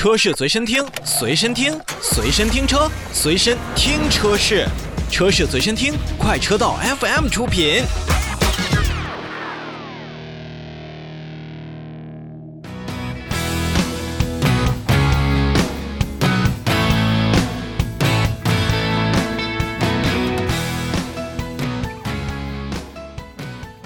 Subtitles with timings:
[0.00, 4.66] 车市随身听，随身听，随身听车，随身听车市，
[5.10, 7.82] 车市随身听，快车道 FM 出品。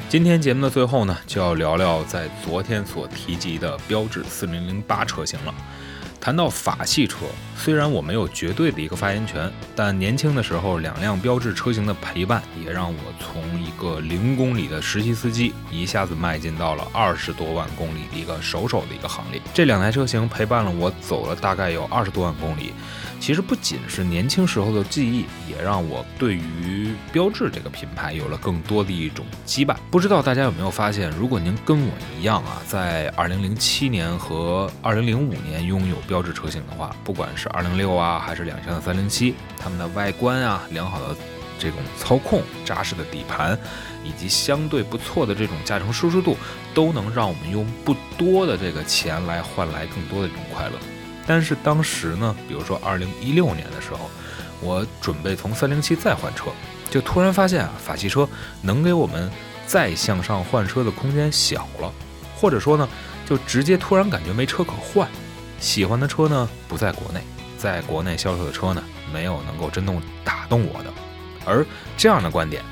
[0.09, 5.53] 今天节目的最后呢，就要聊聊在昨天所提及的标致四零零八车型了。
[6.25, 7.27] 谈到法系车，
[7.57, 19.41] 虽然我没有绝对的一个发言权，但年轻的时候两辆标致车型的陪伴，也让我从一个零公里的实习司机，一下子迈进到了二十多万公里的一个手手的一个行列。
[19.55, 22.73] 这两台车型陪伴了我走了大概有二十多万公里。
[23.21, 29.75] 其实不仅是年轻时候的记忆，也让我对于标致这个品牌有了更多的一种羁绊。
[29.91, 41.15] 不知道大家有没有发现，如果您跟我一样啊，在二零零七年和二零零五年拥有标致车型的话，不管是是二零六啊，还是两厢的三零七，它们的外观啊，良好的
[41.59, 43.59] 这种操控、扎实的底盘，
[44.03, 46.39] 以及相对不错的这种驾乘舒适度，
[46.73, 50.73] 都能让我们用不多的这个钱来换来更多的这种快乐。
[51.27, 54.09] 但是当时呢，比如说二零一六年的时候，
[54.63, 56.47] 我准备从三零七再换车，
[56.91, 58.27] 就突然发现啊，法系车
[58.63, 59.31] 能给我们
[59.67, 61.93] 再向上换车的空间小了，
[62.35, 62.89] 或者说呢，
[63.27, 65.07] 就直接突然感觉没车可换。
[65.61, 67.21] 喜欢的车呢不在国内，
[67.65, 70.93] 在国内销售的车呢没有能够真正打动我的。
[71.47, 71.65] 而
[71.97, 72.63] 这样的观点，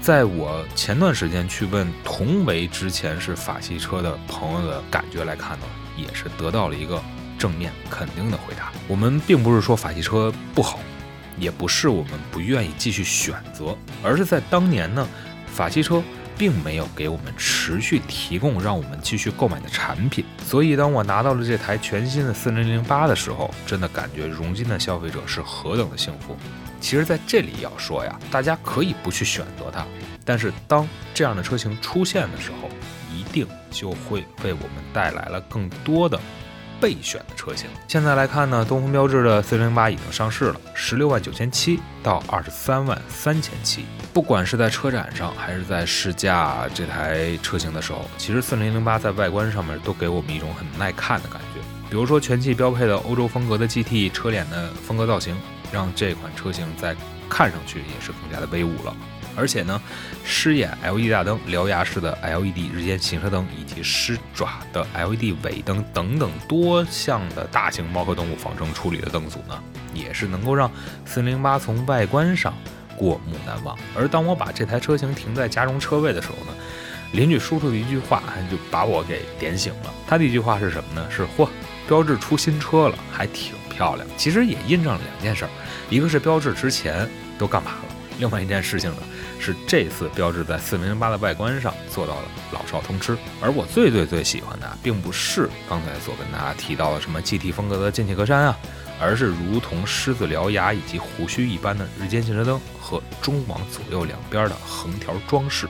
[0.00, 6.98] 在我前段时间去问同为之前是法系车的朋友的感觉来看呢，也是得到了一个。
[7.36, 10.78] 正面肯定的回答，我们并不是说法系车不好，
[11.36, 15.06] 也不是我们不愿意继续选择，而是在当年呢，
[15.46, 16.02] 法系车
[16.36, 20.24] 并没有给我们持续提供让我们继续购买的产品。
[20.44, 26.36] 所以，当我拿到了这台全新的四零零八的时候，真的感觉如今的消费者是何等的幸福。
[26.80, 29.86] 其实，在这里要说呀，大家可以不去选择它，
[30.24, 32.68] 但是当这样的车型出现的时候，
[33.10, 36.20] 一定就会为我们带来了更多的。
[36.80, 43.84] 备选的车型，现在来看呢，东风标致的四零零八已经上市了，十六万九千七到二十三万三千七。
[44.12, 51.60] 不管是在车展上还是在试驾这台车型的时候，其实四零零八在外观上面都给我们一种很耐看的感觉。
[51.90, 55.36] 比如说全系标配的欧洲风格的 GT 车脸的风格造型，
[55.72, 56.96] 让这款车型在
[57.28, 58.96] 看上去也是更加的威武了。
[59.36, 59.80] 而且呢，
[60.24, 69.62] 狮眼 LED 大灯、獠牙式的 LED 日间行车灯，以及狮爪的 LED 尾灯等等多项的大型猫科动物仿生处理的灯组呢，
[69.92, 70.70] 也是能够让
[71.06, 72.54] 408从外观上
[72.96, 73.76] 过目难忘。
[73.96, 76.52] 而当我把这台车型停在家中车位的时候呢，
[77.12, 79.92] 邻居叔叔的一句话就把我给点醒了。
[80.06, 81.06] 他的一句话是什么呢？
[81.10, 81.48] 是嚯，
[81.88, 84.06] 标致出新车了，还挺漂亮。
[84.16, 85.50] 其实也印证了两件事儿，
[85.90, 87.08] 一个是标致之前
[87.38, 88.96] 都干嘛了，另外一件事情呢。
[89.38, 92.22] 是这次标志在四零零八的外观上做到了
[92.52, 98.56] 老少通吃，而我最最最喜欢的，并不是刚才所跟大家提到的什么 GT 风格的进气格栅啊，
[99.00, 105.68] 而是如同狮子獠牙以及胡须一般的日间行车灯和中网左右两边的横条装饰。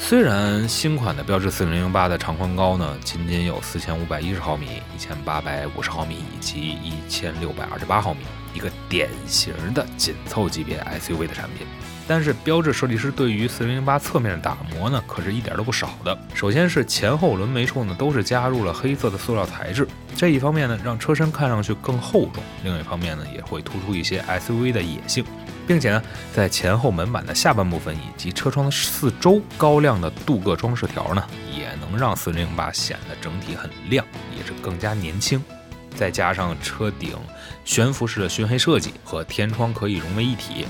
[0.00, 8.20] 虽然新款的标致四零零八的长宽高呢，仅仅有四千五百一十毫米、一千八百五十毫米以及一千六百二十八毫米，
[8.58, 11.64] 一个典型的紧凑级别 SUV 的产品。
[12.08, 16.18] 但是标致设计师对于四零零八侧面的打磨呢，可是一点都不少的。
[16.34, 19.86] 首先是前后轮眉处呢，都是加入了黑色的塑料材质，
[20.16, 25.22] 这一方面呢，让车身看上去更厚重；另一方面呢，也会突出一些 SUV 的野性，
[25.66, 26.02] 并且呢，
[26.34, 31.22] 在前后门板的下半部分以及车窗的四周，高亮的镀铬装饰条呢，
[31.54, 34.02] 也能让四零零八显得整体很亮，
[34.34, 35.44] 也是更加年轻。
[35.94, 37.16] 再加上车顶
[37.64, 40.66] 悬浮式的熏黑设计和天窗可以融为一体。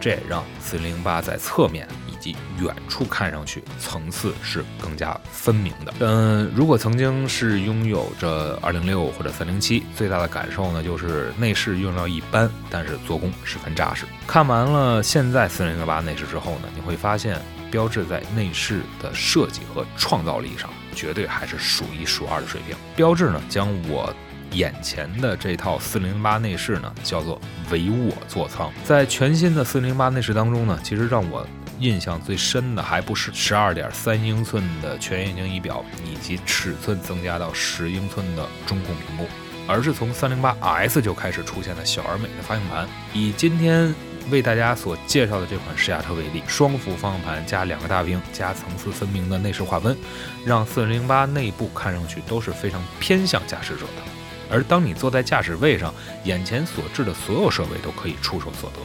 [0.00, 5.92] 这也让408在侧面以及远处看上去层次是更加分明的。
[5.98, 14.04] 嗯，如果曾经是拥有着206或者307，最大的感受呢就是内饰用料一般，但是做工十分扎实。
[14.24, 17.36] 看完了现在4008内饰之后呢，你会发现
[17.68, 22.76] 标志在内饰的设计和创造力上绝对还是数一数二的水平。
[22.94, 24.14] 标志呢将我。
[24.52, 27.40] 眼前的这套四零八内饰呢，叫做
[27.70, 28.72] 唯我座舱。
[28.84, 31.46] 在全新的四零八内饰当中呢，其实让我
[31.78, 39.26] 印象最深的，还不是十二点三英寸的全液晶仪表，以及尺寸增加到十英寸的中控屏幕，
[39.68, 42.88] 而是从三零八 S 就开始出现的小而美的方向盘。
[43.12, 43.94] 以今天
[44.30, 49.96] 为大家所介绍的这款试驾车为例，双幅方向盘加两个大屏加层次分明的内饰划分，
[50.44, 54.17] 让四零八内部看上去都是非常偏向驾驶者的。
[54.50, 58.78] 而当你坐在驾驶位上，眼前所置的所有设备都可以触手所得。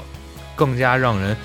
[0.55, 1.35] 更加让人，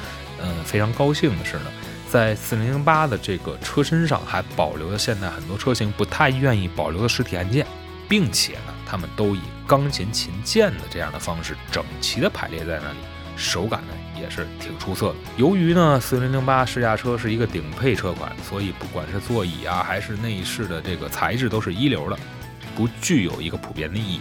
[0.42, 1.66] 嗯，非常高兴的是呢，
[2.10, 7.66] 在4008的这个车身上还保留了现在很多车型不太愿意保留的实体按键，
[8.08, 12.98] 并且呢，它们都以钢琴琴键的这样的方式整齐的排列在那里，
[13.36, 15.14] 手感呢也是挺出色的。
[15.36, 22.18] 由于呢4008试驾车是一个顶配车款，所以不管是座椅啊还是内饰的这个材质都是一流的。
[22.78, 24.20] 不具有一个普遍的意义，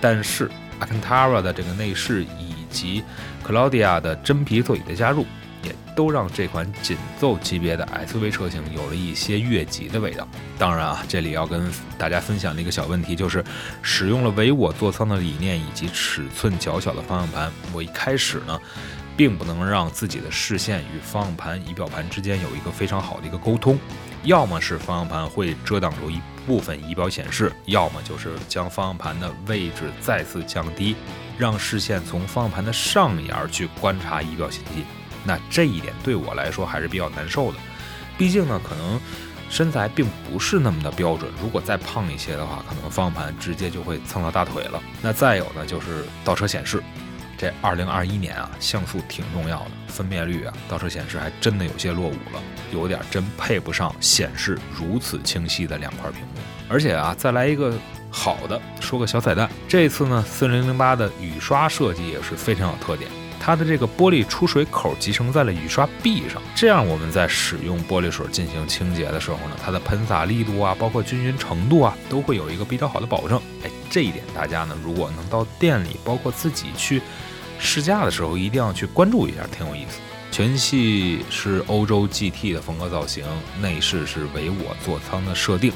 [0.00, 0.50] 但是
[0.80, 3.04] a c a n t a r a 的这个内饰以及
[3.46, 5.24] Claudia 的真皮座椅的加入，
[5.62, 10.26] 也都让这款紧凑级别的 SUV 车型有了一些越级的味道。
[10.58, 13.44] 当然啊，这里要跟大家分享的一个小问题就是，
[13.80, 18.60] 使用了唯我座舱的理念以及尺寸较小的方向盘，我一开始呢，
[19.16, 23.78] 并不能让自己的视线与方向盘、仪表盘之间有一个非常好的一个沟通，
[24.24, 26.20] 要么是方向盘会遮挡住一。
[26.46, 30.94] 部分仪表显示，要么就是将方向盘的位置再次降低，
[31.38, 34.84] 让视线从方向盘的上沿去观察仪表信息。
[35.24, 37.58] 那这一点对我来说还是比较难受的，
[38.18, 39.00] 毕竟呢，可能
[39.48, 41.30] 身材并不是那么的标准。
[41.40, 44.82] 如果再胖一些的话，可能方向盘直接就会蹭到大腿了。
[45.00, 46.82] 那再有呢，就是倒车显示。
[47.36, 52.42] 这二零二一年啊，像素挺重要的，分辨率啊，倒车显示还真的有些落伍了，
[52.72, 56.40] 有点真配不上显示如此清晰的两块屏幕。
[56.68, 57.72] 而且啊，再来一个
[58.10, 63.10] 好的，说个小彩蛋，这次呢，四零零八的雨刷设计也是非常有特点，
[63.44, 73.38] 它的这个玻璃出水口集成在了雨刷壁上，这样我们在使用玻璃水进行清洁的时候呢，它的喷洒力度啊，包括均匀程度啊，都会有一个比较好的保证。
[73.62, 77.02] 哎，这一点大家呢，如果能到店里，包括自己去。
[77.56, 79.98] 试驾的时候一定要去关注一下，挺有意思。
[80.30, 83.24] 全系是欧洲 GT 的风格造型，
[83.60, 85.72] 内饰是唯我座舱的设定，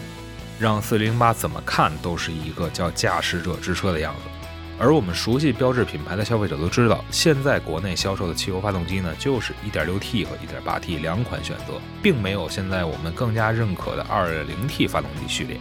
[0.58, 4.47] 让408怎么看都是一个叫驾驶者之车的样子。
[4.78, 15.58] 而我们熟悉标致品牌的消费者都知道，现在国内销售的汽油发动机呢，就是 1.6T 和 1.8T 两款选择，并没有现在我们更加认可的 2.0T 发动机序列。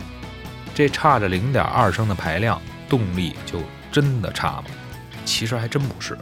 [0.76, 3.60] 这差着0.2升的排量，动力就
[3.92, 4.66] 真的差吗？
[5.26, 6.16] 其实还真不是，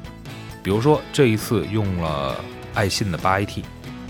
[0.63, 2.35] 比如说这一次用了
[2.73, 3.61] 爱信的八 AT，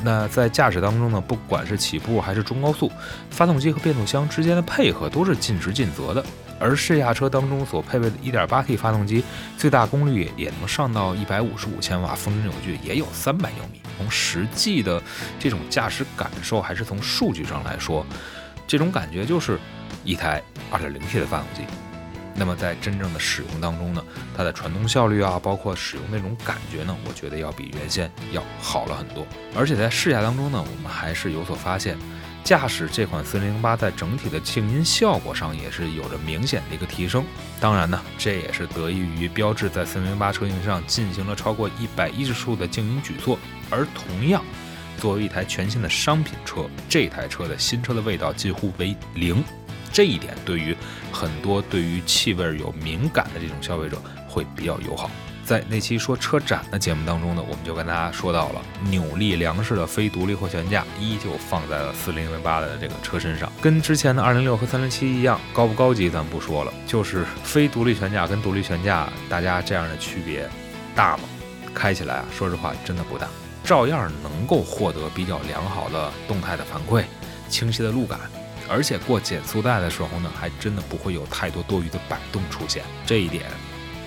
[0.03, 2.91] 那在驾驶当中呢，不管是起步还是中高速，
[3.31, 6.23] 发动机和变速箱之间的配合都是尽职尽责的。
[6.65, 9.23] 而试驾车当中所配备的 1.8T 发动机，
[9.56, 13.79] 最大功率也能上到155千瓦，峰值扭矩也有300牛米。
[13.97, 15.01] 从实际的
[15.39, 18.03] 这种驾驶感受，还是从数据上来说，
[18.65, 19.59] 这种感觉就是
[20.03, 20.41] 一台
[20.71, 21.62] 2.0T 的发动机。
[22.38, 24.03] 那么在真正的使用当中呢，
[24.35, 29.25] 它的传动效率啊，包括使用那种感觉呢，我觉得要比原先要好了很多。
[29.56, 31.95] 而且在试驾当中呢，我们还是有所发现，
[32.45, 37.25] 驾驶这款四零零八在整体的静音效果上也是有着明显的一个提升。
[37.59, 43.39] 当然呢，这也是得益于标致在四零零八车型上进行了超过一百一十处的静音举措。
[43.71, 44.45] 而同样，
[45.00, 49.44] 作为一台全新的商品车，这台车的新车的味道几乎为零。
[49.91, 50.77] 这一点对于
[51.12, 54.00] 很多对于气味有敏感的这种消费者
[54.30, 55.09] 会比较友好。
[55.45, 70.50] 在那期说车展的节目当中呢，我们就跟大家说到了扭力梁式的非独立后悬架依旧放在了四零零八的这个车身上，跟之前的二零六和三零七一样，高不高级咱不说了，就是非独立悬架跟独立悬架，大家这样的区别
[70.96, 71.24] 大吗？
[71.75, 73.27] 开起来啊，说实话真的不大，
[73.63, 77.03] 照样能够获得比较良好的动态的反馈，
[77.50, 78.19] 清晰的路感。
[78.67, 82.84] 而且过减速带的时候呢，还真的不会有太多多余的摆动出现。
[83.05, 83.43] 这一点，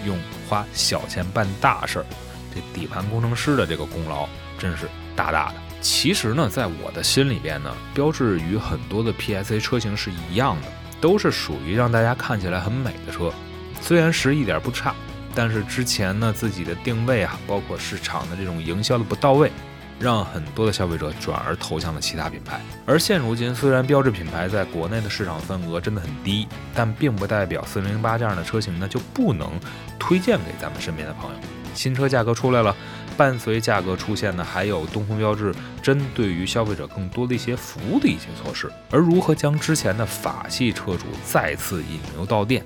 [0.04, 2.06] 用花小钱办大事儿，
[2.54, 4.28] 这底盘工程师的这个功劳
[4.58, 5.54] 真是大大的。
[5.80, 10.68] 其实呢，在我的心里边呢，标致与很多的 PSA 车型是一样的，
[11.00, 13.32] 都是属于让大家看起来很美的车。
[13.80, 14.94] 虽然是一点不差，
[15.34, 19.52] 但是之前呢自己的定位啊，包括市场的这种营销的不到位。
[19.98, 29.50] 让很多的消费者转而投向了其他品牌，而现如今，虽然标致品牌在国内的市场份额真的很低，但并不代表四零零八这样的车型呢就不能
[29.98, 31.36] 推荐给咱们身边的朋友。
[31.74, 32.74] 新车价格出来了，
[33.16, 38.68] 伴随价格出现的还有东风标致针对于消费者更多的一些服务的一些措施。
[38.90, 42.64] 而如何将之前的法系车主再次引流到店？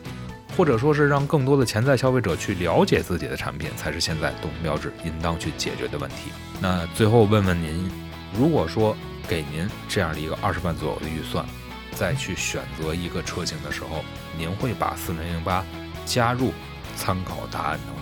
[0.56, 6.30] 或者说是让更多的潜在消费者去了解自己的产品，才是现在东风标致应当去解决的问题。
[6.60, 7.90] 那最后问问您，
[8.38, 11.44] 如果说给您这样的一个二十万左右的预算，
[11.94, 14.04] 再去选择一个车型的时候，
[14.36, 15.64] 您会把四零零八
[16.04, 16.52] 加入
[16.96, 18.01] 参考答案当中